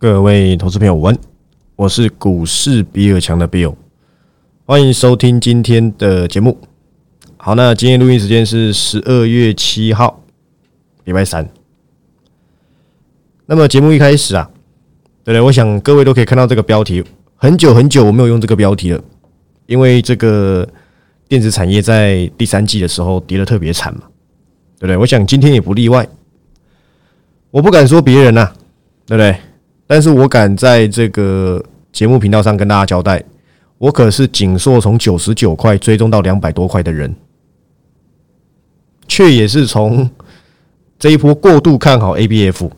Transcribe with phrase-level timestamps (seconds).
[0.00, 1.18] 各位投资朋友，晚，
[1.74, 3.74] 我是股市比尔强的 Bill，
[4.64, 6.56] 欢迎收听今天的节目。
[7.36, 10.22] 好，那今天录音时间是十二月七号，
[11.02, 11.48] 礼拜三。
[13.46, 14.48] 那么节目一开始啊，
[15.24, 17.02] 对对，我想各位都可以看到这个标题，
[17.34, 19.02] 很久很久我没有用这个标题了，
[19.66, 20.64] 因为这个
[21.26, 24.02] 电子产业在第三季的时候跌得特别惨嘛，
[24.78, 24.96] 对不对？
[24.96, 26.08] 我想今天也不例外。
[27.50, 28.52] 我不敢说别人呐，
[29.04, 29.36] 对不对？
[29.88, 31.60] 但是我敢在这个
[31.90, 33.24] 节目频道上跟大家交代，
[33.78, 37.12] 我可是锦硕从九十九块追踪到两百多块的人，
[39.08, 40.08] 却也是从
[40.98, 42.70] 这一波过度看好 ABF，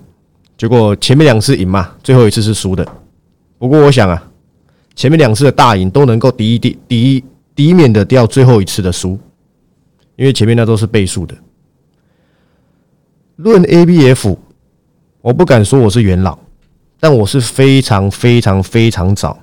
[0.56, 2.86] 结果前面两次赢嘛，最后一次是输的。
[3.58, 4.30] 不过我想啊，
[4.94, 9.18] 前面两次的大赢都能够抵抵抵抵免的掉最后一次的输，
[10.14, 11.34] 因为前面那都是倍数的。
[13.36, 14.36] 论 ABF。
[15.22, 16.38] 我不敢说我是元老，
[17.00, 19.36] 但我是非常非常非常早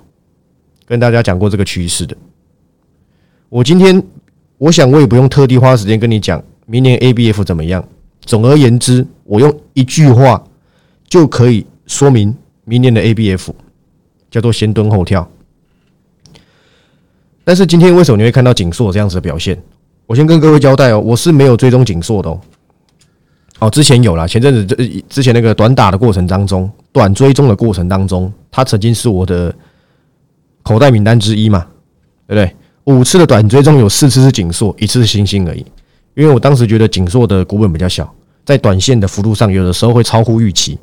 [0.85, 2.15] 跟大家讲过这个趋势的。
[3.49, 4.01] 我今天
[4.57, 7.83] 我想我也不用特地花时间跟你讲明年 ABF 怎么样。
[8.21, 10.43] 总而言之，我用一句话
[11.07, 13.49] 就可以说明明年的 ABF
[14.29, 15.29] 叫做先蹲后跳。
[17.43, 19.57] 但是今天为什么你会看到景硕这样子的表现？
[20.05, 22.39] 我先跟各位交代哦，我是没有追踪景硕的哦。
[23.59, 29.53] 哦，之前有了，前阵子这之前那个短打的过程当中，短追踪的过程当中，他曾经是我的
[30.63, 31.67] 口袋名单之一嘛，
[32.25, 32.55] 对不对？
[32.85, 35.63] 五次的短追踪有四次是锦硕，一次是星星而已。
[36.15, 38.11] 因为我当时觉得锦硕的股本比较小，
[38.43, 40.79] 在短线的幅度上，有的时候会超乎预期。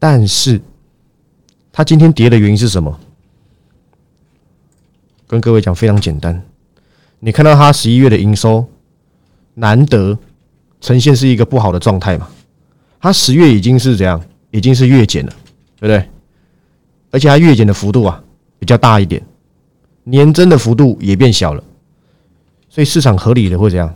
[0.00, 0.60] 但是，
[1.70, 2.98] 它今天跌的原因是什么？
[5.28, 6.42] 跟各位讲非常简单，
[7.20, 8.66] 你看到它十一月的营收
[9.54, 10.18] 难得。
[10.78, 12.28] 呈现是一个不好的状态嘛？
[13.00, 14.20] 它十月已经是怎样？
[14.50, 15.32] 已经是月减了，
[15.78, 16.08] 对不对？
[17.10, 18.22] 而且它月减的幅度啊
[18.58, 19.22] 比较大一点，
[20.04, 21.62] 年增的幅度也变小了，
[22.68, 23.94] 所以市场合理的会怎样？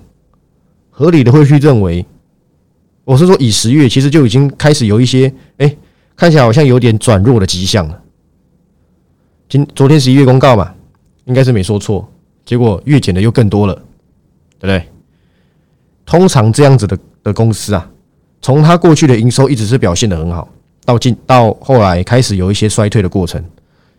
[0.90, 2.04] 合理的会去认为，
[3.04, 5.76] 我是说以十月其实就已经开始有一些哎，
[6.14, 8.02] 看起来好像有点转弱的迹象了。
[9.48, 10.74] 今昨天十一月公告嘛，
[11.24, 12.06] 应该是没说错，
[12.44, 13.74] 结果月减的又更多了，
[14.58, 14.88] 对不对？
[16.04, 17.90] 通常这样子的的公司啊，
[18.42, 20.48] 从它过去的营收一直是表现的很好，
[20.84, 23.42] 到近到后来开始有一些衰退的过程。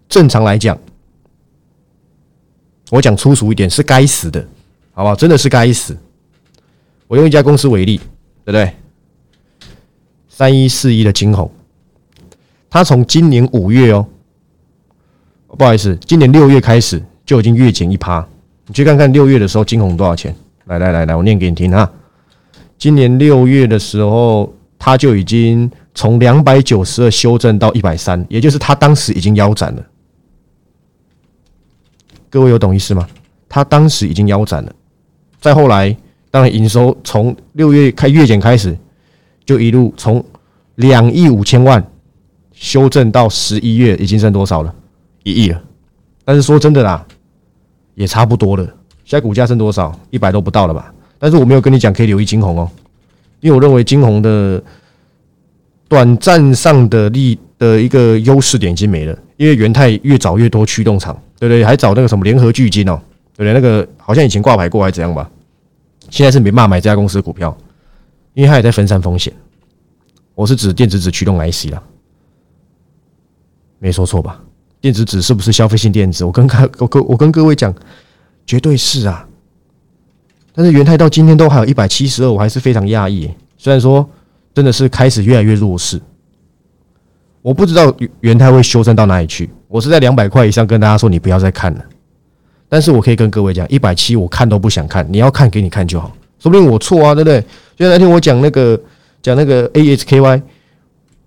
[0.09, 0.77] 正常来讲，
[2.89, 4.45] 我讲粗俗一点是该死的，
[4.93, 5.15] 好不好？
[5.15, 5.95] 真的是该死。
[7.07, 7.97] 我用一家公司为例，
[8.43, 8.73] 对不对？
[10.27, 11.49] 三一四一的金红，
[12.69, 14.07] 它从今年五月哦，
[15.57, 18.27] 不好意思，今年六月开始就已经月减一趴。
[18.65, 20.35] 你去看看六月的时候金红多少钱？
[20.65, 21.89] 来来来来，我念给你听啊。
[22.81, 29.85] 今年六月的时候，它就已经从两百九十二修正到一百三，也就是它当时已经腰斩了。
[32.27, 33.07] 各位有懂意思吗？
[33.47, 34.73] 它当时已经腰斩了。
[35.39, 35.95] 再后来，
[36.31, 38.75] 当然营收从六月开月减开始，
[39.45, 40.25] 就一路从
[40.73, 41.85] 两亿五千万
[42.51, 44.73] 修正到十一月已经剩多少了？
[45.21, 45.61] 一亿了。
[46.25, 47.05] 但是说真的啦，
[47.93, 48.63] 也差不多了。
[49.05, 49.95] 现在股价剩多少？
[50.09, 50.91] 一百都不到了吧？
[51.23, 52.67] 但是我没有跟你讲可以留意金红哦，
[53.41, 54.61] 因为我认为金红的
[55.87, 61.63] 短暂上的利的一个优势点已经没了，因为元泰越找越多驱动厂，对不对？
[61.63, 62.99] 还找那个什么联合巨金哦，
[63.37, 63.53] 对不对？
[63.53, 65.29] 那个好像以前挂牌过还是怎样吧？
[66.09, 67.55] 现在是没办法买这家公司股票，
[68.33, 69.31] 因为它也在分散风险。
[70.33, 71.83] 我是指电子纸驱动 IC 啦，
[73.77, 74.41] 没说错吧？
[74.79, 76.25] 电子纸是不是消费性电子？
[76.25, 77.71] 我跟各我跟我跟各位讲，
[78.47, 79.27] 绝对是啊。
[80.53, 83.29] 但是元泰到今天都还有一百七十二，我还是非常讶异。
[83.57, 84.07] 虽然说
[84.53, 86.01] 真的是开始越来越弱势，
[87.41, 89.49] 我不知道元泰会修正到哪里去。
[89.67, 91.85] 我是在两百块以上跟大家说，你不要再看了。
[92.67, 97.41] 但是我可以跟各位讲，一百七我看都不想看，你要看给你看就好，说不定我错啊，对不对？
[97.75, 98.79] 就像那天我讲那个
[99.21, 100.41] 讲那个 A H K Y，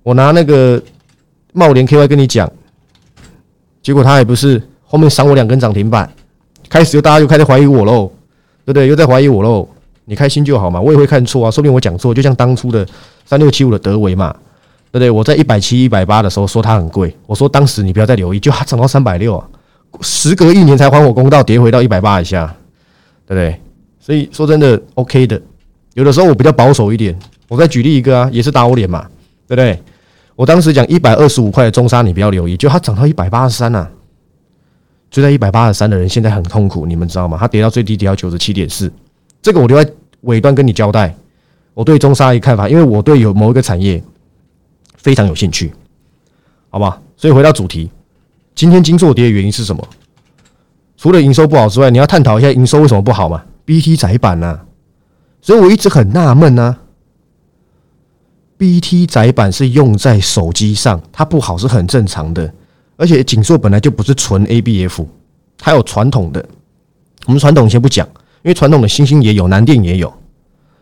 [0.03, 0.83] 我拿那个
[1.53, 2.51] 茂联 K Y 跟你讲，
[3.83, 6.11] 结果他也不是后面赏我两根涨停板，
[6.69, 8.13] 开始就大家就开始怀疑我喽。
[8.65, 8.89] 对不对？
[8.89, 9.69] 又在怀疑我喽？
[10.07, 12.13] 你开心就好嘛，我也会看错啊，说不定我讲错。
[12.13, 12.87] 就像当初的
[13.25, 14.31] 三六七五的德维嘛，
[14.91, 15.11] 对不对？
[15.11, 19.49] 我在一百七、一百八的时候说它很贵，我说当时你不要再留意，就它涨到三百六啊，
[20.03, 22.55] 时隔一年才还我公道，跌回到一百八以下，
[23.27, 23.61] 对不对？
[23.99, 25.41] 所以说真的 OK 的，
[25.95, 27.19] 有的时候我比较保守一点。
[27.49, 29.07] 我再举例一个啊，也是打我脸嘛，
[29.47, 29.79] 对不对？
[30.37, 33.89] 我当时讲一百二十五块的中沙，你不要留意，就它涨到一百八十三呐。
[35.15, 37.37] 追在一百八十三的人现在很痛苦，你们知道吗？
[37.39, 38.93] 他跌到最低跌到九十七点四，
[39.41, 39.89] 这个我留在
[40.23, 41.15] 尾端跟你交代。
[41.73, 44.03] 我对中沙一看法，因为我对有某一个产业
[44.97, 45.73] 非常有兴趣，
[46.69, 47.01] 好吧？
[47.17, 47.89] 所以回到主题，
[48.57, 49.87] 今天金座跌的原因是什么？
[50.97, 54.63] 除了营收不好之外，你要探讨一下营收为什么不好嘛？BT 窄板呢？
[55.41, 56.77] 所以我一直很纳闷呢。
[58.59, 62.53] BT 窄板是用在手机上，它不好是很正常的。
[63.05, 65.07] 而且景硕本来就不是纯 ABF，
[65.59, 66.43] 它有传统的。
[67.27, 68.07] 我们传统先不讲，
[68.43, 70.11] 因为传统的星星也有，南电也有。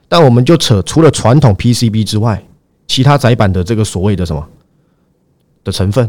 [0.08, 2.40] 但我们就扯除了传统 PCB 之外，
[2.86, 4.48] 其他窄板的这个所谓的什么
[5.64, 6.08] 的成分，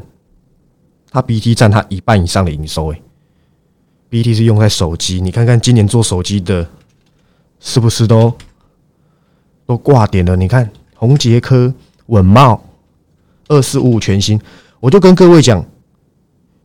[1.09, 2.89] 它 BT 占它一半以上的营收。
[2.89, 3.01] 诶
[4.09, 6.63] b t 是用在手机，你看看今年做手机的，
[7.59, 8.31] 是不是都
[9.65, 10.35] 都挂点了？
[10.35, 11.73] 你看宏杰科、
[12.05, 12.63] 稳茂、
[13.47, 14.39] 二四五五全新，
[14.79, 15.65] 我就跟各位讲。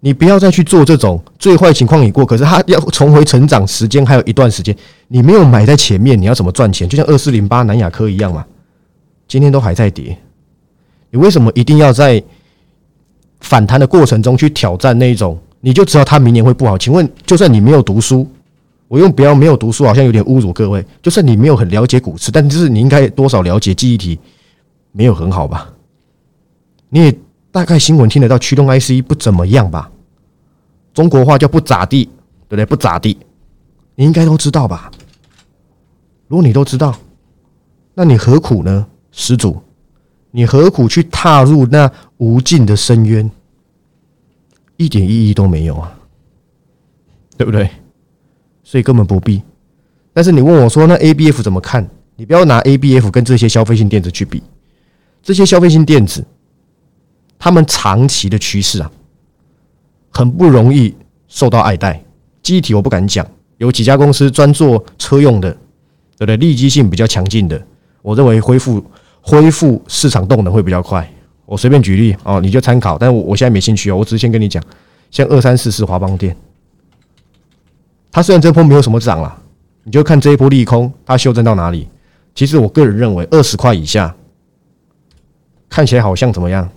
[0.01, 4.75] 你不要再去做这种最坏情况已过，可是它要重回成长时间还有一段时间。
[5.09, 6.89] 你没有买在前面，你要怎么赚钱？
[6.89, 8.47] 就像二四零八南亚科一样嘛，
[9.27, 10.17] 今天都还在跌。
[11.11, 12.23] 你为什么一定要在
[13.41, 15.37] 反弹的过程中去挑战那一种？
[15.61, 16.79] 你就知道它明年会不好？
[16.79, 18.25] 请问，就算你没有读书，
[18.87, 20.85] 我用不要没有读书，好像有点侮辱各位。
[21.03, 24.17] 就算你没有很了解股市，但就是你应该多少了解记忆体，
[24.93, 25.73] 没有很好吧？
[26.89, 27.15] 你也。
[27.51, 29.91] 大概新闻听得到驱动 IC 不怎么样吧？
[30.93, 32.05] 中国话叫不咋地，
[32.49, 32.67] 对不对？
[32.67, 33.17] 不咋地，
[33.95, 34.91] 你应该都知道吧？
[36.27, 36.95] 如果你都知道，
[37.95, 39.63] 那你何苦呢，施主？
[40.31, 43.31] 你何苦去踏入那无尽的深渊？
[44.77, 45.99] 一点意义都没有啊，
[47.37, 47.71] 对不对？
[48.63, 49.43] 所以根本不必。
[50.13, 51.89] 但是你问我说，那 ABF 怎么看？
[52.17, 54.43] 你不要拿 ABF 跟这些消费性电子去比，
[55.23, 56.25] 这些消费性电子。
[57.39, 58.91] 他们长期的趋势啊，
[60.11, 60.95] 很不容易
[61.29, 62.03] 受到爱戴。
[62.43, 63.27] 机体我不敢讲，
[63.59, 65.51] 有几家公司专做车用的，
[66.17, 66.37] 对不对？
[66.37, 67.63] 利基性比较强劲的，
[68.03, 68.83] 我认为恢复
[69.21, 71.09] 恢复市场动能会比较快。
[71.45, 72.99] 我随便举例哦，你就参考。
[72.99, 74.63] 但我我现在没兴趣哦，我只是先跟你讲，
[75.11, 76.37] 像二三四四华邦电，
[78.11, 79.43] 它虽然这波没有什么涨了，
[79.85, 81.89] 你就看这一波利空，它修正到哪里？
[82.35, 84.15] 其实我个人认为，二十块以下
[85.69, 86.69] 看起来好像怎么样？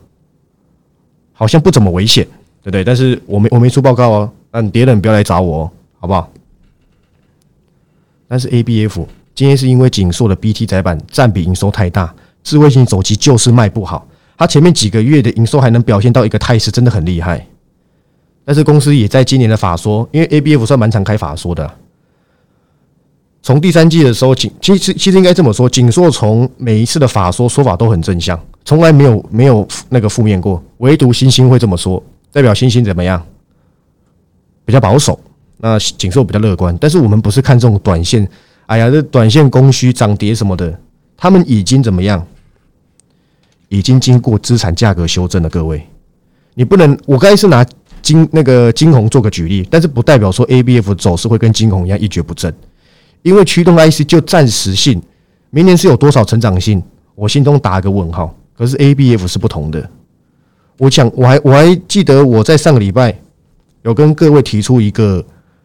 [1.42, 2.24] 好像不怎么危险，
[2.62, 2.84] 对不对？
[2.84, 6.32] 但是我没我没出报告哦，那别人不要来找我，哦，好不好？
[8.28, 14.08] 但是 A B F 今天是因为锦硕的 B T 载板占比营收太大，智慧型手机就是卖不好。
[14.38, 17.44] 它前面几个月的营收还能表现到一个态势，真的很厉害。
[18.46, 21.68] 但是公司也在今年的法说，因为 A B F 算蛮常开法说的。
[23.52, 28.40] 从第三季的时候，锦其实其实应该这么说，锦硕从每一次的法说说法都很正向。
[28.64, 32.02] 从来没有没有那个负面过，唯独星星会这么说，
[32.32, 33.22] 代表星星怎么样？
[34.64, 35.20] 比较保守，
[35.58, 36.78] 那景硕比较乐观。
[36.80, 38.26] 但是我们不是看这种短线，
[38.68, 40.80] 哎呀，这短线供需涨跌什么的，
[41.18, 42.26] 他们已经怎么样？
[43.68, 45.50] 已经经过资产价格修正了。
[45.50, 45.86] 各位，
[46.54, 47.66] 你不能，我刚才是拿
[48.02, 52.54] 金那个金红做个举例，但是不代表说 A B F 走势会跟金红一样一蹶不振，
[53.22, 55.02] 因为驱动 I C 就暂时性，
[55.50, 56.82] 明年是有多少成长性，
[57.16, 58.36] 我心中打个问号。
[58.56, 59.90] 可是 A B F 是不同的。
[60.78, 63.16] 我想我还我还记得我在上个礼拜
[63.84, 65.24] 有跟各位提出一个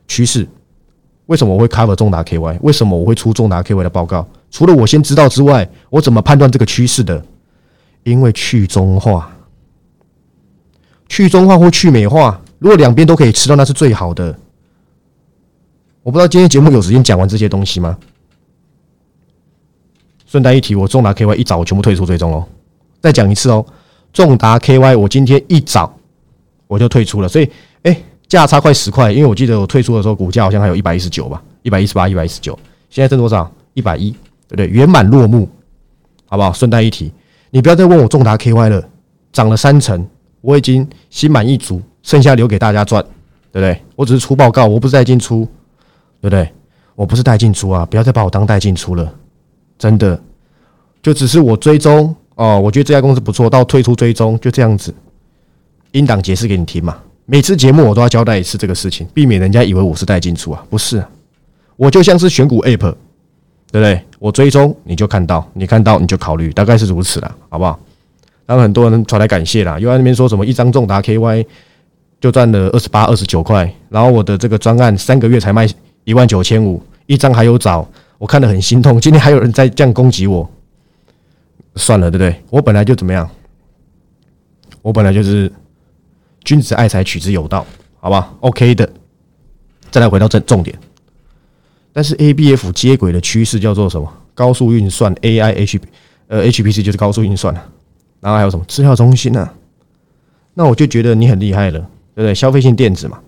[0.08, 0.46] 趋势。
[1.26, 2.58] 为什么我会 cover 重达 K Y？
[2.62, 4.26] 为什么我会出重达 K Y 的报告？
[4.50, 7.22] 除了我先知道之外，我怎么判断这个趋势的？
[8.04, 9.36] 因为去中化、
[11.08, 14.38] 去中化或去美化，如果两边都可以吃到，那是最好的。
[16.06, 17.98] 我不知道今天节目有时间讲完这些东西吗？
[20.24, 22.46] 顺带一提，我重达 K Y 一早我全部退出追踪哦。
[23.00, 23.66] 再讲一次哦，
[24.12, 25.92] 重达 KY，我今天一早
[26.68, 27.50] 我就退出了，所以
[27.82, 32.56] 哎，价差快十块，因为我记得我退出的时候股价好像还有一百一十九吧，一百一十八、一百一十九，
[32.88, 33.50] 现在挣多少？
[33.74, 34.12] 一百一，
[34.46, 34.68] 对不对？
[34.68, 35.48] 圆满落幕，
[36.26, 36.52] 好不好？
[36.52, 37.10] 顺带一提，
[37.50, 38.88] 你不要再问我重达 KY 了，
[39.32, 40.06] 涨了三成，
[40.40, 43.02] 我已经心满意足，剩下留给大家赚，
[43.50, 43.82] 对不对？
[43.96, 45.48] 我只是出报告，我不是在进出，
[46.20, 46.50] 对不对？
[46.94, 49.12] 我不是带进出啊，不要再把我当带进出了，
[49.78, 50.18] 真的，
[51.02, 52.14] 就只是我追踪。
[52.36, 54.94] 哦，我觉得这家公司不错，到退出追踪就这样子，
[55.92, 56.96] 音档解释给你听嘛。
[57.24, 61.02] 每次节目我都要交代一次这个事情，避免人家以为我是带进出啊，不是，
[61.76, 64.02] 我就像是选股 app，对不对？
[64.18, 67.78] 我追踪你就看到，你看到你就考虑，大概是如此啦，好不好？
[68.44, 71.44] 然后很多人传来感谢啦，又在那边说什么一张重达 KY
[72.20, 75.66] 就赚了二十八、二十九块，然后我的这个专案三个月才卖
[76.06, 77.86] 一万九千五，一张还有找，
[78.16, 79.00] 我看得很心痛。
[79.00, 80.48] 今天还有人在这样攻击我。
[81.74, 82.42] 算了，对不对？
[82.48, 83.28] 我本来就怎么样？
[84.82, 85.52] 我本来就是
[86.44, 87.66] 君子爱财，取之有道，
[87.98, 88.88] 好吧？OK 的。
[89.90, 90.78] 再来回到正重点，
[91.92, 94.10] 但是 ABF 接轨的趋势叫做什么？
[94.32, 95.80] 高速运算 AI H
[96.28, 97.68] 呃 HPC 就是高速运算了。
[98.20, 99.50] 然后还有什么资料中心呢？
[100.54, 101.78] 那我就觉得你很厉害了，
[102.14, 102.34] 对不对？
[102.34, 103.18] 消费性电子嘛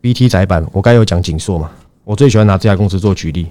[0.00, 1.70] ，BT 窄板，我该有讲锦硕嘛，
[2.04, 3.46] 我最喜欢拿这家公司做举例。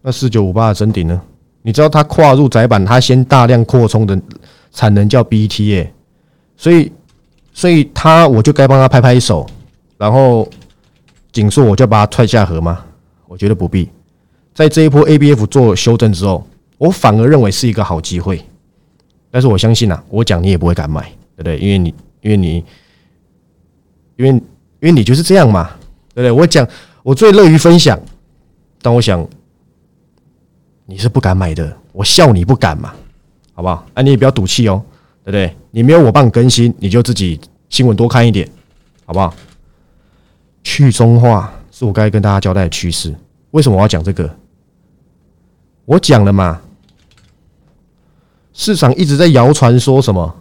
[0.00, 1.20] 那四九五八的真顶呢？
[1.62, 4.20] 你知道它跨入窄板，它先大量扩充的
[4.72, 5.92] 产能叫 BT 耶，
[6.56, 6.90] 所以
[7.52, 9.46] 所以它我就该帮它拍拍手，
[9.96, 10.48] 然后
[11.30, 12.84] 紧缩我就把它踹下河吗？
[13.28, 13.88] 我觉得不必。
[14.52, 16.44] 在这一波 ABF 做修正之后，
[16.78, 18.44] 我反而认为是一个好机会。
[19.30, 21.02] 但是我相信啊，我讲你也不会敢买，
[21.36, 21.58] 对不对？
[21.58, 22.64] 因为你因为你
[24.16, 24.42] 因为因
[24.80, 25.70] 为你就是这样嘛，
[26.12, 26.30] 对不对？
[26.32, 26.66] 我讲
[27.02, 27.98] 我最乐于分享，
[28.80, 29.26] 但我想。
[30.84, 32.92] 你是不敢买的，我笑你不敢嘛，
[33.54, 33.86] 好不好？
[33.94, 34.82] 啊，你也不要赌气哦，
[35.24, 35.56] 对不对？
[35.70, 37.40] 你没有我帮你更新，你就自己
[37.70, 38.46] 新闻多看一点，
[39.06, 39.32] 好不好？
[40.64, 43.14] 去中化是我该跟大家交代的趋势。
[43.52, 44.28] 为什么我要讲这个？
[45.86, 46.60] 我讲了嘛，
[48.52, 50.36] 市场一直在谣传说什么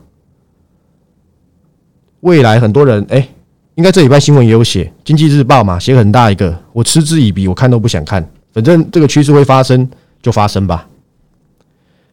[2.22, 3.30] 未来很多人哎，
[3.76, 9.90] 应该这礼拜新闻也有写，《经济日报》嘛，写很大一个，我嗤之以鼻，我看都不想看，反正这个趋势会发生。
[10.24, 10.88] 就发生吧，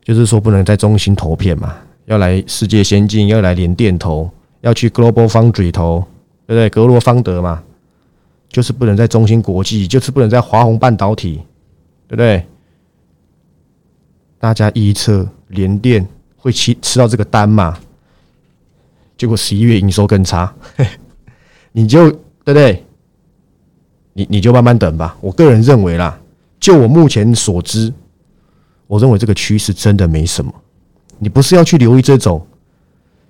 [0.03, 4.31] 就是说不能在中心投片嘛，要来世界先进，要来联电投，
[4.63, 6.03] 要去 Global Foundry 投，
[6.47, 6.71] 对不对？
[6.71, 7.63] 格罗方德嘛，
[8.49, 11.43] 就是不能在中芯国际，就是不能在华虹半导体，
[12.07, 12.43] 对不对？
[14.39, 17.79] 大家预测联电会吃吃到这个单嘛？
[19.19, 20.51] 结果十一月营收更差，
[21.73, 22.85] 你就对不对？
[24.13, 25.17] 你你就慢慢等吧。
[25.21, 26.19] 我个人认为啦。
[26.61, 27.93] 就我目前所知，
[28.89, 30.53] 我认为这个趋势真的没什么。
[31.19, 32.45] 你不是要去留意这种，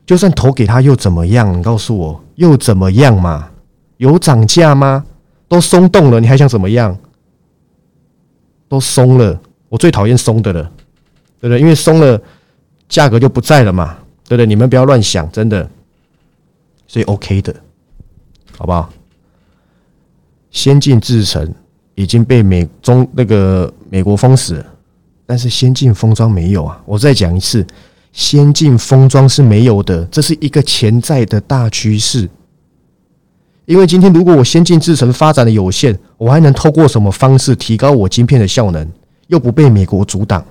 [0.07, 1.59] 就算投给他又怎么样？
[1.59, 3.51] 你告诉我又怎么样嘛？
[3.99, 5.05] 有涨价吗？
[5.47, 6.97] 都松动了，你还想怎么样？
[8.67, 10.63] 都松了，我最讨厌松的了，
[11.41, 11.61] 对不对？
[11.61, 12.19] 因为松了，
[12.89, 14.47] 价格就不在了嘛，对不对？
[14.47, 15.69] 你们不要乱想，真的，
[16.87, 17.55] 所以 OK 的，
[18.59, 18.91] 好不好？
[20.51, 21.55] 先进制程。
[21.95, 24.67] 已经被美中那个美国封死了，
[25.27, 26.81] 但是先进封装没有啊！
[26.87, 27.67] 我再讲一次，
[28.13, 32.31] 先进封装是没有的，这是一个潜在的大趋势。
[33.65, 38.89] 因为今天如果我先进制程发展的有限，我还能透过什么方式提高我晶片的效能，
[39.27, 40.47] 又不被美国阻挡？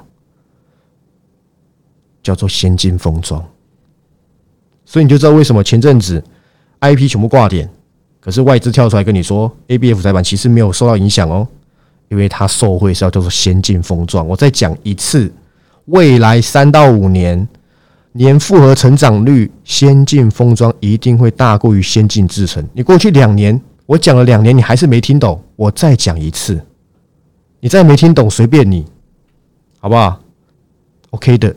[2.22, 3.42] 叫做先进封装。
[4.84, 6.22] 所以你就知道为什么前阵子
[6.82, 7.70] IP 全部挂点。
[8.28, 11.48] 可是外资跳出来跟你说，A B F 载板其实没有受到影响哦，
[12.10, 14.28] 因为它受惠是要叫做先进封装。
[14.28, 15.32] 我再讲一次，
[15.86, 17.48] 未来三到五年
[18.12, 22.62] 年复合成长率，先进封装一定会大过于先进制程。
[22.74, 26.62] 你过去两年我讲了两年，你还是没听懂，我再讲一次，
[27.62, 28.86] 你再没听懂随便你，
[29.80, 30.20] 好不好
[31.12, 31.56] ？OK 的。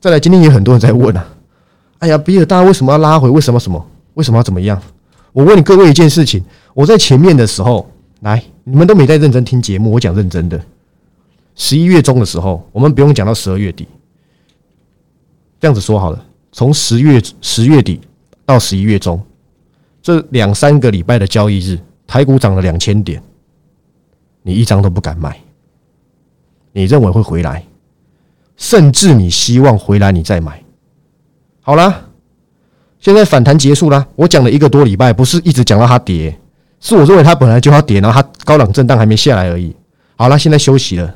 [0.00, 1.28] 再来，今天有很多人在问啊，
[1.98, 3.28] 哎呀，比尔大为什么要拉回？
[3.28, 3.86] 为什么什么？
[4.16, 4.80] 为什么要怎么样？
[5.32, 6.42] 我问你各位一件事情：
[6.72, 7.86] 我在前面的时候，
[8.20, 10.58] 来，你们都没在认真听节目，我讲认真的。
[11.54, 13.86] 十一月中的时候，我们不用讲到十二月底，
[15.60, 16.24] 这样子说好了。
[16.50, 18.00] 从十月十月底
[18.46, 19.22] 到十一月中，
[20.00, 23.22] 这两三个礼拜的交易日，台股涨了两千点，
[24.42, 25.38] 你一张都不敢买。
[26.72, 27.62] 你认为会回来，
[28.56, 30.64] 甚至你希望回来，你再买。
[31.60, 32.05] 好了。
[32.98, 36.36] 现在反弹结束了，我讲了一个多礼拜，不是一直讲到它跌，
[36.80, 39.74] 是我认为它本来就要跌，然后它高档震荡还没下来而已。
[40.16, 41.14] 好了，现在休息了。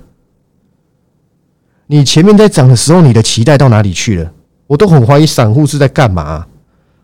[1.86, 4.32] 你前面在涨的时候，你的期待到哪里去了？
[4.68, 6.46] 我都很怀疑散户是在干嘛。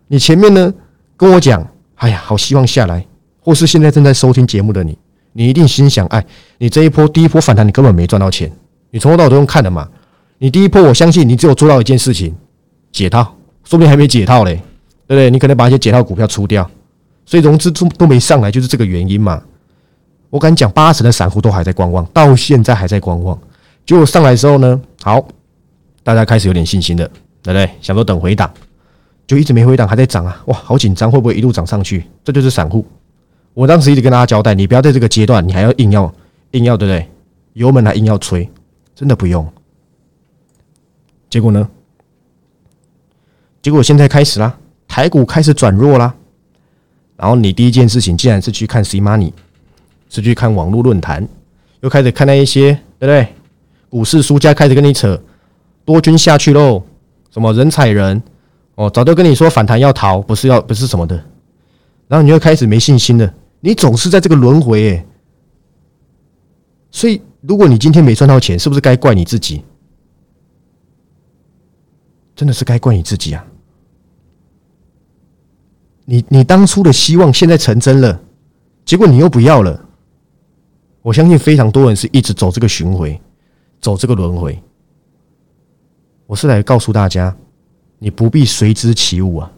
[0.06, 0.73] 你前面呢
[1.16, 1.66] 跟我讲，
[1.97, 3.04] 哎呀，好希望下来，
[3.40, 4.97] 或是现在正在收听节目的你，
[5.33, 6.25] 你一定心想，哎，
[6.59, 8.52] 你这一波第一波反弹，你根本没赚到钱，
[8.90, 9.88] 你从头到尾都用看的嘛。
[10.38, 12.37] 你第一波，我相信你只有做到一件事情，
[12.92, 13.36] 解套，
[13.66, 14.62] 说不定还没解套嘞。
[15.08, 15.30] 对不对？
[15.30, 16.68] 你可能把一些解套股票出掉，
[17.25, 19.40] 所以融资都都没上来，就是这个原因嘛。
[20.30, 23.38] 我敢讲，八成的散户都还在观望，到现在还在观望。
[23.87, 25.25] 结果上来之后呢，好，
[26.02, 27.06] 大家开始有点信心了，
[27.40, 27.70] 对不对？
[27.80, 28.52] 想说等回档，
[29.28, 30.42] 就一直没回档，还在涨啊！
[30.46, 32.04] 哇，好紧张，会不会一路涨上去？
[32.25, 32.85] 这就是散户。
[33.54, 36.12] 我当时一直跟大家交代，你不要在这个阶段，你还要硬要
[36.50, 37.08] 硬要，对不对？
[37.52, 38.50] 油门还硬要吹，
[38.92, 39.49] 真的不用。
[41.30, 41.68] 结果呢？
[43.66, 44.56] 结果现在开始啦。
[44.87, 46.14] 台股开始转弱啦，
[47.16, 49.32] 然后你第一件事情竟然是去看 C Money，
[50.08, 51.26] 是去看网络论坛，
[51.80, 53.35] 又开始看那一些，对不对？
[53.90, 55.20] 股市输家开始跟你扯
[55.85, 56.80] 多军下去喽，
[57.32, 58.23] 什么人踩人
[58.76, 61.16] 哦，早就跟你说反弹要逃，不是要不是什么的，
[62.06, 65.04] 然后你又开始没信心了，你总是在这个轮回诶。
[66.92, 69.64] 所以如果你今天没赚到钱，是不是该怪你自己？
[72.37, 73.46] 真的是该怪你自己啊！
[76.06, 78.18] 你你当初的希望现在成真了，
[78.84, 79.78] 结果你又不要了。
[81.02, 83.20] 我相信非常多人是一直走这个巡回，
[83.80, 84.58] 走这个轮回。
[86.26, 87.36] 我是来告诉大家，
[87.98, 89.50] 你不必随之起舞啊！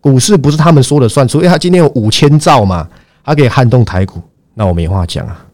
[0.00, 2.88] 股市不是他们说了算，除非他今天有五千兆嘛，
[3.24, 4.20] 他可以撼动台股，
[4.54, 5.46] 那我没话讲啊。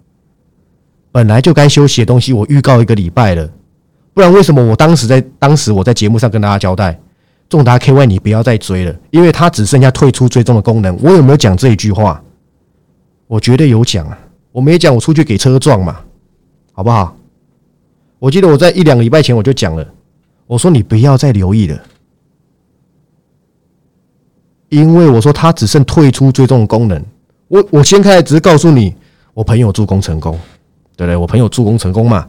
[1.10, 3.50] 本来就该休息的东西，我预告一个礼拜了，
[4.14, 6.98] 不然为什么我当时在当时我在节目上跟大家交代，
[7.48, 10.96] 重达 KY 你不要再追了，因为它只剩下退出追踪的功能。
[11.02, 12.22] 我有没有讲这一句话？
[13.26, 14.18] 我绝对有讲啊！
[14.52, 16.00] 我没讲，我出去给车撞嘛，
[16.72, 17.16] 好不好？
[18.18, 19.86] 我记得我在一两个礼拜前我就讲了，
[20.46, 21.78] 我说你不要再留意了。
[24.70, 27.02] 因为我说它只剩退出追踪的功能，
[27.48, 28.94] 我我先开只是告诉你，
[29.32, 30.38] 我朋友助攻成功，
[30.96, 31.16] 对不对？
[31.16, 32.28] 我朋友助攻成功嘛，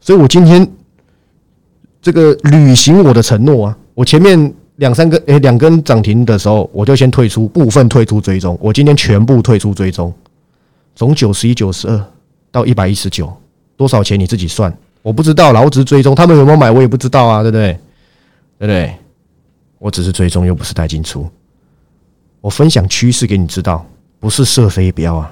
[0.00, 0.70] 所以我今天
[2.08, 10.10] 这个履行我的承诺啊，我前面两三根诶两根涨停的时候，我就先退出部分退出追踪，我今天全部退出追踪，
[10.96, 12.02] 从九十一九十二
[12.50, 13.30] 到一百一十九，
[13.76, 17.78] 多少钱你自己算，我不知道，劳资追踪他们有没有买我也不知道啊，对不对？
[18.58, 18.94] 对不对？
[19.78, 21.28] 我只是追踪，又不是带进出。
[22.40, 23.84] 我分享趋势给你知道，
[24.18, 25.30] 不是射飞镖啊。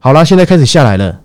[0.00, 1.20] 好了，现在开始下来了，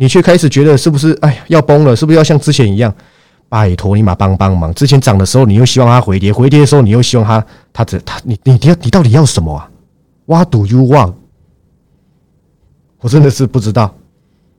[0.00, 1.12] 你却开始觉得是不是？
[1.20, 2.90] 哎呀，要崩了，是不是要像之前一样？
[3.50, 4.72] 拜托你妈帮帮忙！
[4.72, 9.70] 之前涨的时候，你又希望它回跌；回跌的时候，你又希望它它这它你你你要你到底要什么啊
[10.24, 11.12] ？What do you want？
[13.00, 13.94] 我真的是不知道。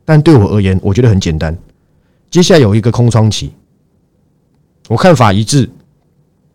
[0.06, 1.58] 但对我而言，我觉得很简单。
[2.30, 3.52] 接下来有一个空窗期，
[4.90, 5.68] 我看法一致。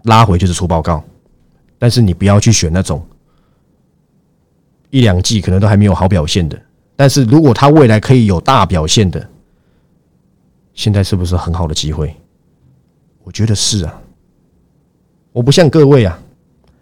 [0.05, 1.02] 拉回就是出报告，
[1.76, 3.05] 但是你不要去选那种
[4.90, 6.57] 一两季可能都还没有好表现的。
[6.96, 9.28] 但是如果它未来可以有大表现的，
[10.72, 12.14] 现在是不是很好的机会？
[13.22, 14.00] 我觉得是啊。
[15.32, 16.18] 我不像各位啊，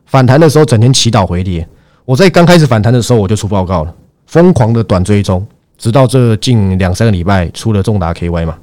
[0.07, 1.69] 反弹的时候整天祈祷回跌。
[2.05, 3.95] 我在刚开始反弹的时候我就出报告了，
[4.27, 5.45] 疯狂的短追踪，
[5.77, 8.59] 直到这近两三个礼拜出了重达 KY 嘛，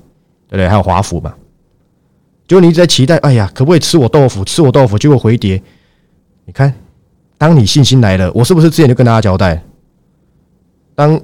[0.47, 0.67] 对不对？
[0.69, 1.33] 还有华府嘛。
[2.47, 4.45] 就你一直在期待，哎呀，可不可以吃我豆腐？
[4.45, 5.61] 吃我豆腐，结果回跌。
[6.45, 6.73] 你看，
[7.37, 9.63] 当你信心来了，我是不是之前就跟大家交代？
[10.93, 11.19] 当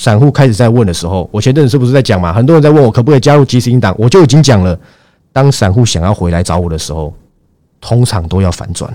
[0.00, 2.32] 散户开始在问的时候，我前阵子是不是在讲嘛？
[2.32, 4.80] 很多人在问我可不可以加入即时音档，我就已经讲了。
[5.30, 7.12] 当散户想要回来找我的时候，
[7.82, 8.90] 通常都要反转，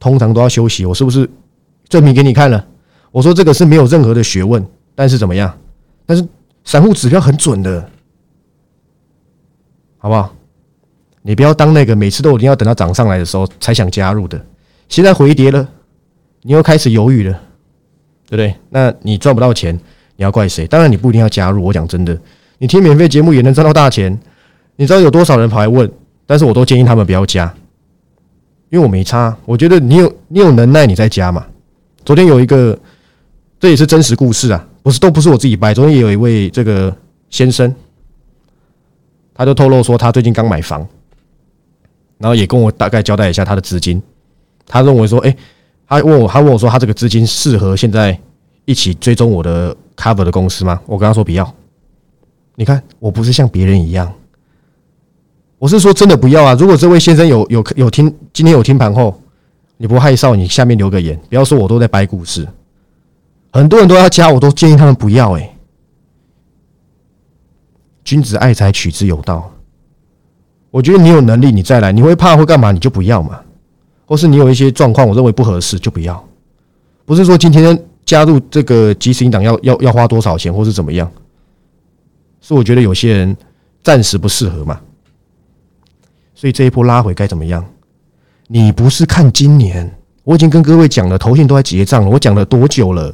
[0.00, 0.86] 通常都要休息。
[0.86, 1.28] 我是不是
[1.90, 2.66] 证明给你看了？
[3.12, 5.54] 我说这个是没有任何的学问，但是怎么样？
[6.06, 6.26] 但是
[6.64, 7.86] 散户指标很准的。
[9.98, 10.32] 好不好？
[11.20, 14.42] 你不要当那个每次都一定要等到涨上来的时候才想加入的。
[14.88, 15.68] 现在回跌了，
[16.40, 17.42] 你又开始犹豫了，
[18.26, 18.54] 对不对？
[18.70, 19.74] 那你赚不到钱，
[20.16, 20.66] 你要怪谁？
[20.66, 21.62] 当然你不一定要加入。
[21.64, 22.18] 我讲真的，
[22.58, 24.18] 你听免费节目也能赚到大钱。
[24.76, 25.90] 你知道有多少人跑来问？
[26.26, 27.54] 但是我都建议他们不要加，
[28.68, 29.36] 因为我没差。
[29.44, 31.46] 我觉得你有你有能耐，你再加嘛。
[32.04, 32.78] 昨天有一个，
[33.60, 35.72] 这也是真实故事啊，不是都不是我自己掰。
[35.72, 36.94] 昨天也有一位这个
[37.30, 37.72] 先生。
[39.34, 40.86] 他就透露说，他最近刚买房，
[42.18, 44.02] 然后也跟我大概交代一下他的资金。
[44.66, 45.36] 他认为说，哎，
[45.88, 48.18] 他问我，他问我说，他这个资金适合现在
[48.64, 50.80] 一起追踪我的 cover 的公司吗？
[50.86, 51.54] 我跟他说不要。
[52.56, 54.12] 你看，我不是像别人一样，
[55.58, 56.56] 我是说真的不要啊。
[56.58, 59.20] 如果这位先生有有有听今天有听盘后，
[59.76, 62.48] 你不害臊，你下面留个言，不要说我都在掰故事。
[63.52, 65.32] 很多人都要加，我都建议他们不要。
[65.36, 65.52] 哎。
[68.04, 69.52] 君子爱财，取之有道。
[70.70, 73.40] 我觉得你有能力，你再来；你会怕会干嘛，你就不要嘛。
[74.06, 76.24] 或是你有一些状况，我认为不合适，就不要。
[77.04, 81.10] 不是说今天加入这个即时音档要要要花多少钱，或是怎么样。
[82.40, 83.36] 是我觉得有些人
[83.82, 84.80] 暂时不适合嘛。
[86.34, 87.64] 所以这一波拉回该怎么样？
[88.46, 89.92] 你不是看今年？
[90.22, 92.10] 我已经跟各位讲了，头线都在结账了。
[92.10, 93.12] 我讲了多久了？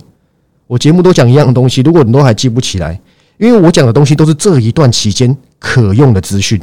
[0.66, 3.00] 我节目都讲一样的东西，如果你都还记不起来。
[3.38, 6.60] 因为我讲的东西都是这一段期间可用的资讯，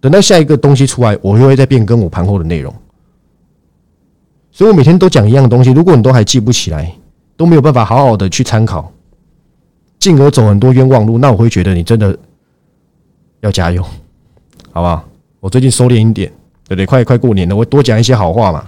[0.00, 2.74] 等到下一个东西出来，我又会再变更我盘后的内容。
[4.52, 6.94] 所以我每天都讲一样的东西，如果你都还记不起来，
[7.36, 8.92] 都没有办法好好的去参考，
[9.98, 12.16] 进而走很多冤枉路，那我会觉得你真的
[13.40, 13.82] 要加油，
[14.70, 15.04] 好不好？
[15.40, 16.30] 我最近收敛一点，
[16.68, 16.86] 对不对？
[16.86, 18.64] 快快过年了，我多讲一些好话嘛。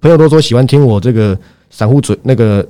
[0.00, 1.38] 朋友都说喜欢听我这个
[1.70, 2.66] 散户嘴那个。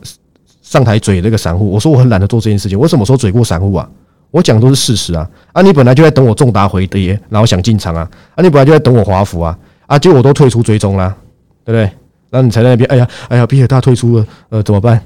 [0.63, 2.77] 上台嘴这个散户，我说我很懒得做这件事情。
[2.77, 3.89] 我什么时候嘴过散户啊？
[4.33, 5.31] 我讲都是事实啊！
[5.53, 8.11] 啊，你本来就在等我重达回跌，然后想进场啊！
[8.35, 9.57] 啊，你本来就在等我华府啊！
[9.87, 11.17] 啊，结果我都退出追踪啦，
[11.65, 11.97] 对不对？
[12.37, 14.99] 那你才在那边，哎呀，哎呀，比尔大退出了，呃，怎么办？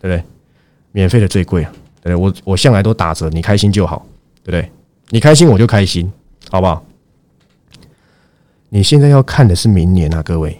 [0.00, 0.24] 对不对？
[0.92, 1.72] 免费的最贵啊！
[2.02, 4.06] 对我我向来都打折，你开心就好，
[4.42, 4.70] 对不对？
[5.10, 6.10] 你开心我就开心，
[6.50, 6.84] 好不好？
[8.68, 10.58] 你现在要看的是明年啊，各位。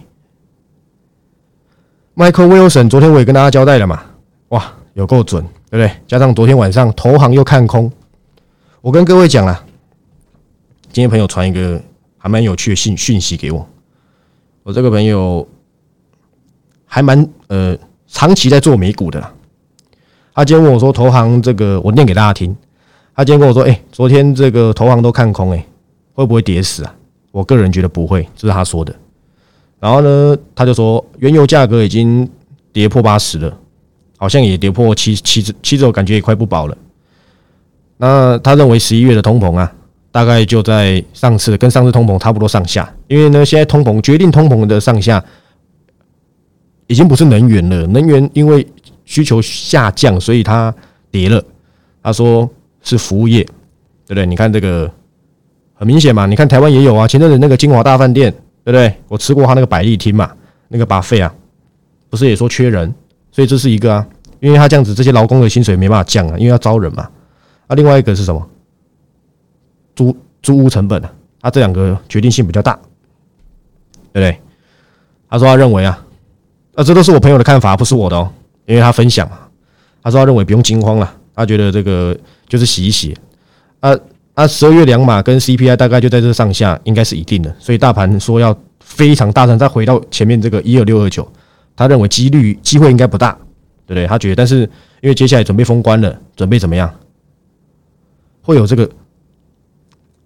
[2.15, 4.03] Michael Wilson 昨天我也跟大家交代了嘛，
[4.49, 5.91] 哇，有够准，对不对？
[6.07, 7.91] 加上昨天晚上投行又看空，
[8.81, 9.63] 我跟各位讲了，
[10.91, 11.81] 今天朋友传一个
[12.17, 13.67] 还蛮有趣的信讯息给我，
[14.63, 15.47] 我这个朋友
[16.93, 17.73] 还蛮呃
[18.05, 19.25] 长期在做美股的，
[20.35, 22.53] 他今天问我说，投行这个我念给大家听，
[23.15, 25.65] 他今天跟我说，哎，昨天这个投行都看空，哎，
[26.13, 26.93] 会不会跌死啊？
[27.31, 28.93] 我个人觉得不会，这是他说的。
[29.79, 32.29] 然后呢，他就说原油价格已经
[32.73, 33.57] 跌破八十了，
[34.17, 36.77] 好像也跌破七七七十，感觉也快不保了。
[37.95, 39.71] 那他认为十一月的通膨啊，
[40.11, 42.93] 大概就在上次跟上次通膨差不多上下。
[43.07, 45.23] 因为呢，现在通膨决定通膨的上下，
[46.91, 48.67] 已经不是能源了，能源因为
[49.05, 50.73] 需求下降，所以它
[51.09, 51.41] 跌了。
[52.03, 52.49] 他说
[52.81, 53.43] 是服务业，
[54.05, 54.25] 对不对？
[54.25, 54.91] 你看这个。
[55.73, 58.31] 很明显嘛，你看台湾也有啊，前阵子那个金华大饭店，
[58.63, 58.95] 对不对？
[59.07, 60.31] 我吃过他那个百丽厅嘛，
[60.67, 61.33] 那个把费啊，
[62.07, 62.93] 不是也说缺人，
[63.31, 64.07] 所以这是一个啊，
[64.41, 67.09] 因为他这样子，这些劳工的薪水没办法降啊，因为要招人嘛。
[67.65, 68.47] 啊，另外一个是什么？
[69.95, 72.77] 租租屋成本啊，他，这两个决定性比较大，
[74.13, 74.39] 对不对？
[75.31, 76.05] 他说他认为啊，
[76.75, 78.31] 啊，这都是我朋友的看法，不是我的哦，
[78.65, 79.49] 因为他分享啊，
[80.01, 83.15] 他说他认为不用惊慌了，他觉得这个就是洗一洗
[83.79, 83.97] 啊。
[84.33, 87.53] 啊十二月两码跟 CPI 大概就在这上下，应该是一定的。
[87.59, 91.29] 所以大盘说要非常大涨，再回到前面这个一二六二九，
[91.75, 93.33] 他认为几率机会应该不大，
[93.85, 94.07] 对不对？
[94.07, 94.61] 他觉得，但是
[95.01, 96.91] 因为接下来准备封关了，准备怎么样？
[98.41, 98.89] 会有这个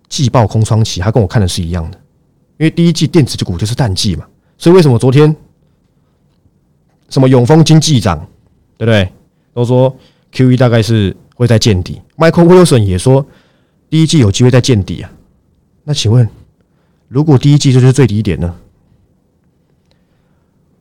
[0.07, 1.99] 季报空窗期，他跟我看的是一样的。
[2.57, 4.23] 因为第一季电子股就是淡季嘛，
[4.57, 5.35] 所以为什么昨天
[7.09, 8.17] 什么永丰经济长，
[8.77, 9.09] 对不对？
[9.53, 9.95] 都说
[10.33, 13.25] QE 大概是会在见底，Michael Wilson 也说。
[13.87, 15.11] 第一季有机会再见底啊？
[15.83, 16.27] 那请问，
[17.07, 18.53] 如果第一季就是最低点呢？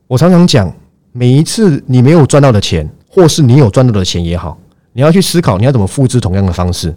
[0.07, 0.75] 我常常讲，
[1.13, 4.59] 每一次你没有赚到的钱，或是你有赚到的钱也好，
[4.93, 6.93] 你要去思考你要怎么复制同样的方式。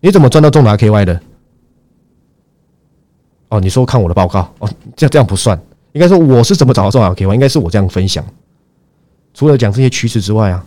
[0.00, 1.20] 你怎么赚到重达 KY 的？
[3.48, 5.60] 哦，你说看我的报告哦，这样这样不算，
[5.92, 8.24] 应该说我是怎么找到重达 KY，应该是我这样分享。
[9.36, 10.64] 除了讲这些趋势之外啊，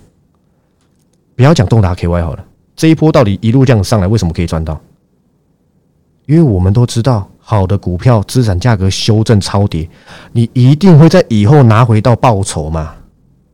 [1.36, 2.46] 不要讲东达 KY 好了。
[2.76, 4.80] 这一波到底一路这样上来，为什么可以赚到？
[6.28, 9.90] 因为我们都知道，好的股票资产价格修正超跌，
[10.34, 12.94] 你一定会在以后拿回到报酬嘛，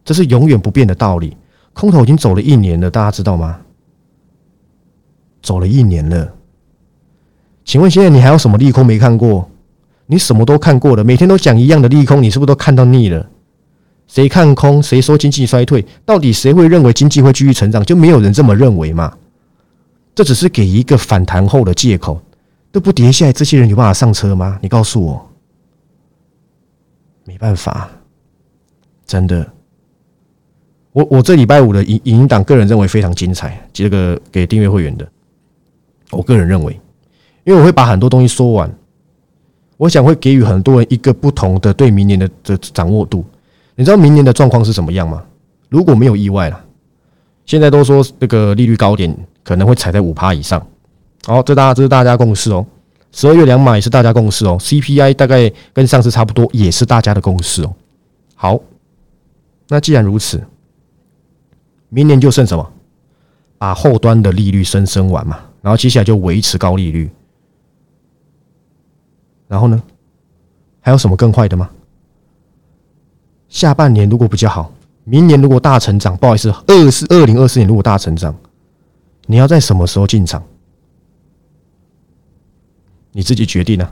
[0.04, 1.38] 这是永远不变的道理。
[1.72, 3.58] 空头已经走了一年了，大家知道吗？
[5.42, 6.34] 走了一年了，
[7.64, 9.50] 请问现在你还有什么利空没看过？
[10.08, 13.30] 你什么都看过了，每天都讲一样的利空，你是不是都看到腻了？
[14.08, 14.82] 谁看空？
[14.82, 15.86] 谁说经济衰退？
[16.06, 17.84] 到底谁会认为经济会继续成长？
[17.84, 19.16] 就没有人这么认为嘛？
[20.14, 22.22] 这只是给一个反弹后的借口。
[22.72, 24.60] 都不跌下来，这些人有办法上车吗？
[24.62, 25.30] 你告诉我，
[27.24, 27.90] 没办法，
[29.08, 29.50] 真的。
[30.92, 33.66] 我我这礼拜五的影影音档，个人认为非常精彩。
[33.72, 35.08] 这个给订阅会员的，
[36.12, 36.78] 我个人认为，
[37.46, 38.70] 因为我会把很多东西说完，
[39.78, 43.24] 我想会给予很多人一个不同的对明年的的掌握度。
[43.76, 45.24] 你知道明年的状况是什么样吗？
[45.70, 46.66] 如果没有意外了，
[47.46, 50.66] 现在都说这个利率高点可能会踩在五趴以上。
[51.26, 52.66] 好，这大家这是大家共识哦。
[53.12, 54.58] 十二月两码也是大家共识哦。
[54.60, 57.76] CPI 大概跟上次差不多，也是大家的共识哦。
[58.36, 58.60] 好，
[59.68, 60.42] 那既然如此，
[61.90, 62.72] 明年就剩什么？
[63.58, 67.10] 把后端的利率升升完嘛，然后接下来就维持高利率。
[69.48, 69.82] 然后呢？
[70.82, 71.70] 还有什么更坏的吗？
[73.56, 74.70] 下半年如果比较好，
[75.06, 78.36] 明年如果大成长，不好意思，二四二零二四年如果大成长，
[79.28, 80.44] 你要在什么时候进场？
[83.14, 83.90] 你自己决定啊！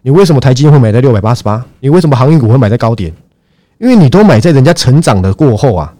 [0.00, 1.62] 你为什么台积电会买在六百八十八？
[1.78, 3.12] 你为什么航运股会买在高点？
[3.76, 5.94] 因为你都买在人家成长的过后啊，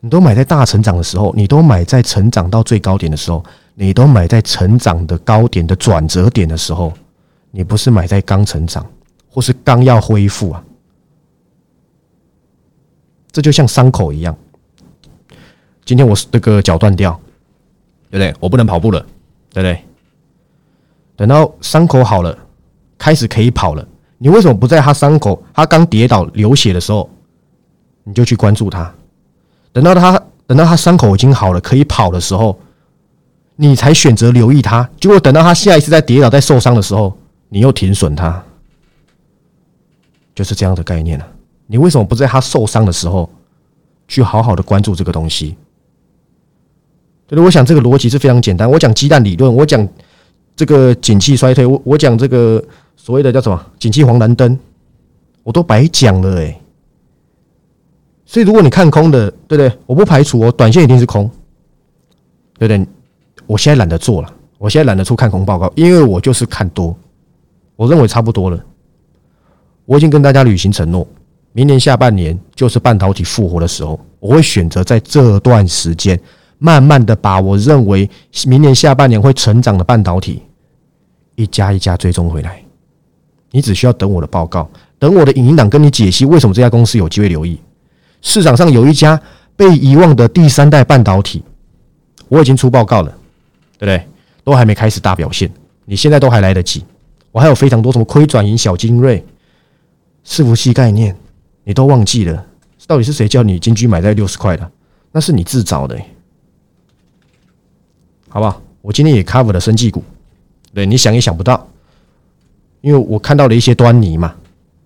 [0.00, 3.40] 你都买在大成长的时候，你都买在成长到最高点的时候，
[3.76, 6.92] 你都买在成长的高点的转折点的时候，
[7.52, 8.84] 你不是买在刚成长
[9.30, 10.64] 或是刚要恢复啊？
[13.38, 14.36] 这就像伤口一样。
[15.84, 17.12] 今天我这个脚断掉，
[18.10, 18.34] 对不对？
[18.40, 18.98] 我不能跑步了，
[19.52, 19.80] 对不对？
[21.14, 22.36] 等到伤口好了，
[22.98, 27.08] 开始可以跑了，你为什么不在他伤口他刚跌倒流血的时候，
[28.02, 28.92] 你就去关注他？
[29.72, 32.58] 等到他等到他伤口已经好了可以跑的时候，
[33.54, 34.90] 你才选择留意他。
[34.98, 37.16] 结果等到他下一次再跌倒再受伤的时候，
[37.50, 38.42] 你又停损他，
[40.34, 41.28] 就是这样的概念了。
[41.68, 43.30] 你为什么不在他受伤的时候
[44.08, 45.54] 去好好的关注这个东西？
[47.26, 48.68] 对对，我想这个逻辑是非常简单。
[48.68, 49.86] 我讲鸡蛋理论，我讲
[50.56, 52.62] 这个景气衰退，我我讲这个
[52.96, 54.58] 所谓的叫什么景气黄蓝灯，
[55.42, 56.58] 我都白讲了哎。
[58.24, 59.70] 所以如果你看空的，对不对？
[59.84, 61.30] 我不排除哦，短线一定是空，
[62.58, 62.86] 对不对？
[63.46, 66.96] 我现在懒得做了，我现在懒得出看空报告，因为我就是看多，
[67.76, 68.58] 我认为差不多了。
[69.84, 71.06] 我已经跟大家履行承诺，
[71.52, 76.18] 明年下半年就是半导体复活的时候，我会选择在这段时间，
[76.58, 78.08] 慢慢的把我认为
[78.46, 80.42] 明年下半年会成长的半导体
[81.34, 82.62] 一家一家追踪回来。
[83.50, 87.58] 你只需要等我的报告，等我的影音档跟你解析为什么这家公司有机会留意。
[88.20, 89.20] 市场上有一家
[89.56, 91.42] 被遗忘的第三代半导体，
[92.28, 93.10] 我已经出报告了，
[93.78, 94.06] 对不对？
[94.44, 95.50] 都还没开始大表现，
[95.86, 96.84] 你现在都还来得及。
[97.32, 99.24] 我还有非常多什么亏转盈、小精锐。
[100.26, 101.16] 伺服器概念，
[101.68, 102.46] 你都忘记了？
[102.86, 104.72] 到底是谁叫你金居买在六十块的？
[105.12, 106.00] 那是你自找的，
[108.30, 108.62] 好不好？
[108.80, 110.02] 我今天也 cover 了生技股，
[110.72, 111.68] 对，你想也想不到，
[112.80, 114.34] 因为我看到了一些端倪嘛，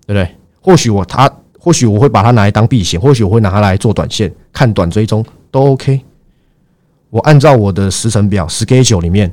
[0.04, 0.34] 对不对？
[0.60, 6.00] 或许我他，或许我会把它拿来当避险，或许我会拿它来做短线，看短追踪都 OK。
[7.10, 9.32] 我按照我的时程表 schedule 里面，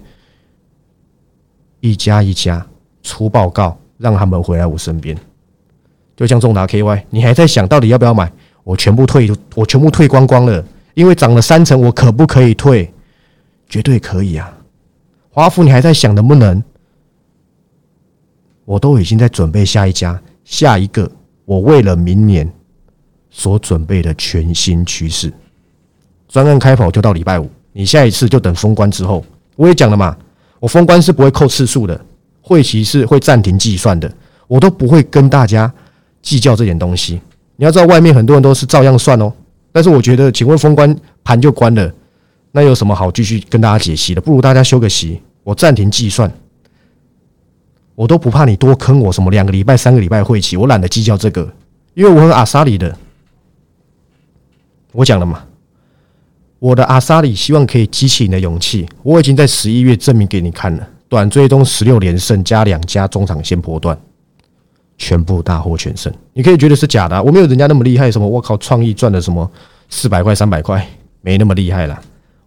[1.79, 2.63] 一家一家
[3.01, 5.17] 出报告，让他们回来我身边。
[6.19, 8.29] 就像中达 KY，你还在想到底要不要买？
[8.65, 10.61] 我全部退，我全部退光光了，
[10.93, 12.91] 因为涨了三成，我可不可以退？
[13.69, 14.53] 绝对可以啊！
[15.29, 16.61] 华孚，你还在想能不能？
[18.65, 21.09] 我都已经在准备下一家，下一个，
[21.45, 22.51] 我为了明年
[23.29, 25.31] 所准备的全新趋势。
[26.27, 29.23] 专案开跑就到礼拜五，你下一次就等封关之后。
[29.55, 30.17] 我也讲了嘛，
[30.59, 31.97] 我封关是不会扣次数的，
[32.41, 34.13] 会期是会暂停计算的，
[34.47, 35.73] 我都不会跟大家。
[36.21, 37.19] 计较这点东西，
[37.55, 39.31] 你要知道，外面很多人都是照样算哦。
[39.71, 41.93] 但是我觉得，请问封关盘就关了，
[42.51, 44.21] 那有什么好继续跟大家解析的？
[44.21, 46.31] 不如大家休个息，我暂停计算，
[47.95, 51.47] 我都不怕你多坑我什么两个礼拜、三个礼拜会期，我懒得计较这个，
[51.93, 52.97] 因为我很阿萨里的。
[54.91, 55.43] 我讲了嘛，
[56.57, 58.87] 我的阿萨里希望可以激起你的勇气。
[59.03, 63.95] 我已经在十一月证明给你看了，短追踪十六连胜加两家中场先波段。
[64.99, 68.11] 全部大获全胜，你可以觉得是假的，我没有人家那么厉害。
[68.11, 68.27] 什么？
[68.27, 69.49] 我靠，创意赚了什么
[69.89, 70.85] 四百块、三百块，
[71.21, 71.99] 没那么厉害啦。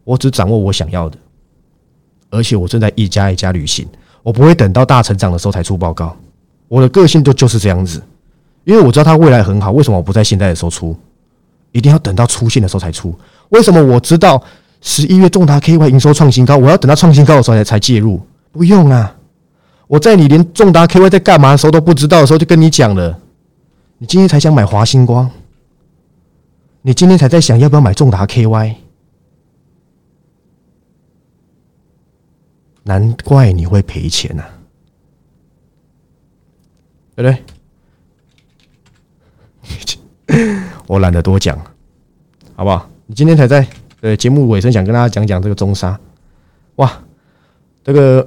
[0.04, 1.16] 我只掌握我想要的，
[2.30, 3.88] 而且我正在一家一家旅行，
[4.22, 6.14] 我不会等到大成长的时候才出报告。
[6.68, 8.02] 我的个性就就是这样子，
[8.64, 9.72] 因为我知道它未来很好。
[9.72, 10.94] 为什么我不在现在的时候出？
[11.72, 13.18] 一定要等到出现的时候才出？
[13.48, 14.42] 为什么我知道
[14.82, 18.20] 十一月重达 KY 营收创新高，我要等到创新高的时候才才介入？
[18.50, 19.16] 不用啊。
[19.92, 23.20] 我在你连重达 KY 在干嘛的时候都不知道的时候，就跟你讲了。
[23.98, 25.30] 你今天才想买华星光，
[26.80, 28.76] 你今天才在想要不要买重达 KY，
[32.84, 34.42] 难怪你会赔钱呐，
[37.14, 37.38] 对不
[40.26, 40.58] 对？
[40.88, 41.54] 我懒得多讲，
[42.56, 42.88] 好不好？
[43.04, 43.66] 你今天才在
[44.00, 46.00] 呃节目尾声想跟大家讲讲这个中沙，
[46.76, 46.90] 哇，
[47.84, 48.26] 这个。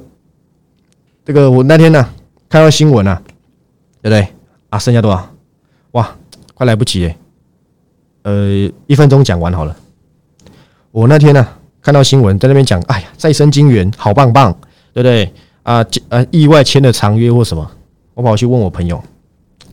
[1.26, 2.08] 这个我那天呢
[2.48, 3.20] 看到新闻啊，
[4.02, 4.28] 对不对
[4.70, 4.78] 啊？
[4.78, 5.28] 剩下多少？
[5.92, 6.16] 哇，
[6.54, 7.18] 快来不及诶。
[8.22, 9.76] 呃，一分钟讲完好了。
[10.92, 11.46] 我那天呢
[11.82, 14.56] 看到新闻在那边讲，哎呀，再生金源好棒棒，
[14.94, 15.34] 对不对
[15.64, 15.84] 啊？
[16.10, 17.72] 呃，意外签了长约或什么？
[18.14, 19.04] 我跑去问我朋友，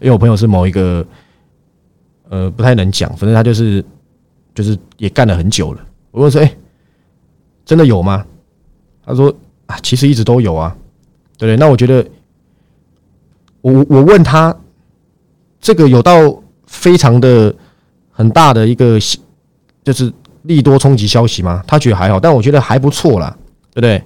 [0.00, 1.06] 因为我朋友是某一个
[2.30, 3.84] 呃不太能讲，反正他就是
[4.54, 5.80] 就是也干了很久了。
[6.12, 6.50] 我问说，哎，
[7.66, 8.24] 真的有吗？
[9.04, 9.34] 他说
[9.66, 10.74] 啊，其实一直都有啊。
[11.38, 11.56] 对对？
[11.56, 12.04] 那我觉得，
[13.60, 14.56] 我我问他，
[15.60, 17.54] 这个有到非常的
[18.10, 18.98] 很大的一个
[19.84, 21.62] 就是利多冲击消息吗？
[21.66, 23.36] 他觉得还好，但我觉得还不错啦，
[23.72, 24.02] 对不对？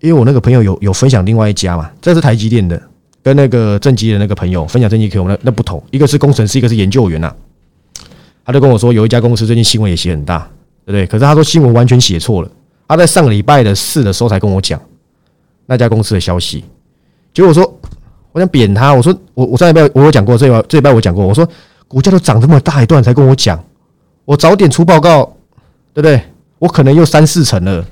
[0.00, 2.80] 因为我那个朋友有有分享另外一家嘛，这是台积电的，
[3.22, 7.34] 跟那个正极的那个朋友分享正极给我们那那不同，一个是工程师，一个是研究员呐。
[8.44, 10.38] 他就跟我说，有一家公司最近新闻也写很大，
[10.84, 11.06] 对不对？
[11.06, 12.50] 可是他说新闻完全写错了，
[12.88, 14.80] 他在上个礼拜的四的时候才跟我讲。
[15.70, 16.64] 那家公司的消息，
[17.32, 17.80] 结果我说
[18.32, 21.48] 我想扁他，我说我我上一拜我有讲过，这一这一拜我讲过，我说
[21.86, 23.56] 股价都涨这么大一段才跟我讲，
[24.24, 25.24] 我早点出报告，
[25.94, 26.20] 对不对？
[26.58, 27.86] 我可能又三四成了。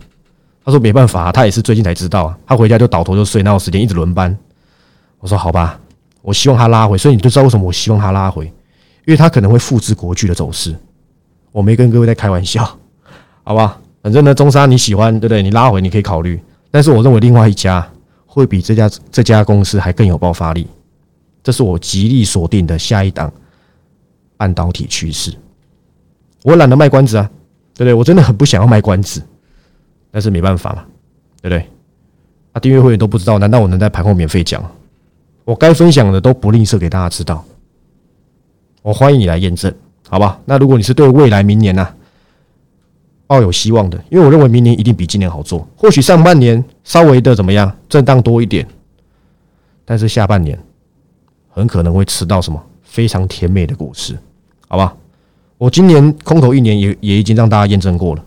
[0.65, 4.37] 他说没办法，他也是最近才知道，他回家就倒头就睡，那有时间一直轮班。
[5.21, 5.79] 我说好吧，
[6.21, 8.45] 我希望他拉回，所以你就知道为什么我希望他拉回，
[9.07, 10.75] 因为他可能会复制国巨的走势。
[11.53, 12.69] 我没跟各位在开玩笑，
[13.45, 13.79] 好吧？
[14.03, 15.45] 反正呢，中沙你喜欢，对不对？
[15.45, 16.41] 你拉回你可以考虑。
[16.71, 17.87] 但是我认为另外一家
[18.27, 20.67] 会比这家这家公司还更有爆发力，
[21.43, 23.33] 这是我极力锁定的下一档
[24.37, 25.33] 半导体趋势。
[26.45, 27.31] 我懒得卖关子啊，
[27.75, 27.95] 对不对？
[27.95, 29.23] 我真的很不想要卖关子，
[30.11, 30.85] 但是没办法嘛，
[31.43, 31.67] 对不对？
[32.53, 34.63] 啊，订阅会员都不知道，难道我能在盘后免费讲？
[35.45, 37.45] 我该分享的都不吝啬给大家知道。
[38.83, 39.75] 我欢迎你来验证，
[40.09, 40.41] 好吧？
[40.45, 41.89] 那如果你是对未来明年呢
[43.29, 45.65] 抱有希望的，因为我认为明年一定比今年好做。
[45.77, 48.67] 或许上半年稍微的怎么样，震荡多一点，
[49.85, 50.59] 但是下半年
[51.49, 54.19] 很可能会吃到什么非常甜美的果实，
[54.67, 54.97] 好吧？
[55.59, 58.25] 我今年空头一年也也已经让大家验证过了，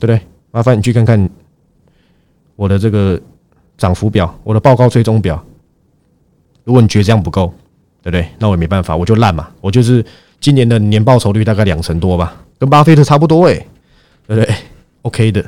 [0.00, 0.20] 不对？
[0.50, 1.30] 麻烦你去看看
[2.56, 3.20] 我的这个
[3.78, 5.42] 涨幅表，我的报告追踪表。
[6.64, 7.52] 如果你觉得这样不够，
[8.02, 8.26] 对不对？
[8.38, 9.48] 那我也没办法，我就烂嘛。
[9.60, 10.04] 我就是
[10.40, 13.66] 今年的年报酬率大概两成多吧，跟巴菲特差不多诶，
[14.24, 14.54] 对不对
[15.02, 15.44] ？OK 的。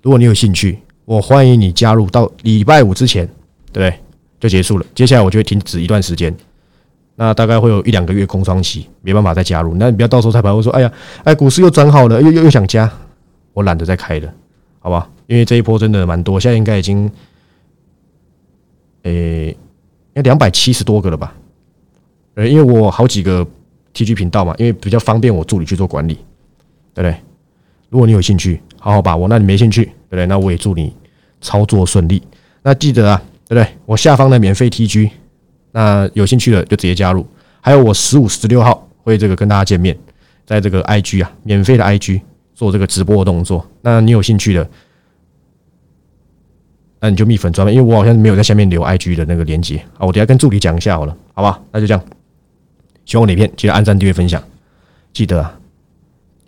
[0.00, 2.08] 如果你有兴趣，我欢迎你加入。
[2.08, 3.26] 到礼拜五之前，
[3.70, 4.00] 对不对？
[4.40, 4.86] 就结束了。
[4.94, 6.34] 接下来我就会停止一段时间，
[7.16, 9.74] 那大概会有一两个月空窗期，没办法再加入。
[9.74, 10.90] 那你不要到时候才跑我说，哎呀，
[11.22, 12.90] 哎，股市又转好了，又又又想加，
[13.52, 14.32] 我懒得再开了，
[14.78, 15.10] 好吧？
[15.26, 17.12] 因为这一波真的蛮多，现在应该已经，
[19.02, 19.54] 诶，
[20.14, 21.34] 要两百七十多个了吧？
[22.36, 23.46] 呃，因为我好几个
[23.96, 26.12] T G 频道嘛，因为比较方便我助理去做管理，
[26.92, 27.16] 对不对？
[27.88, 30.26] 如果你有兴趣，好好把握；那你没兴趣，对不对？
[30.26, 30.94] 那我也祝你
[31.40, 32.22] 操作顺利。
[32.62, 33.74] 那记得啊，对不对？
[33.86, 35.10] 我下方的免费 T G，
[35.72, 37.26] 那有兴趣的就直接加入。
[37.62, 39.96] 还有我十五、十六号会这个跟大家见面，
[40.44, 42.20] 在这个 I G 啊，免费的 I G
[42.54, 43.66] 做这个直播的动作。
[43.80, 44.68] 那你有兴趣的，
[47.00, 51.58] 那你就蜜粉专门，因为我好像没有在下面留 I G 的那个链接啊，我等下跟助理讲一下好了，好吧？
[51.72, 52.04] 那就这样。
[53.06, 54.42] 喜欢我哪片，记得按赞、订阅、分享。
[55.14, 55.58] 记得啊，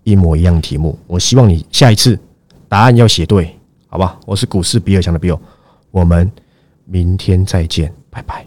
[0.02, 2.18] 一模一样题目，我希望你下一次
[2.68, 4.18] 答案要写对，好吧？
[4.26, 5.38] 我是股市比尔强的比尔，
[5.90, 6.30] 我们
[6.84, 8.44] 明天再见，拜拜。